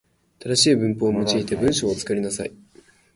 [0.39, 2.51] 正しい文法を用いて文章を作りなさい。